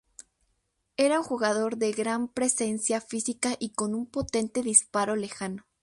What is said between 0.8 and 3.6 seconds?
Era un jugador de gran presencia física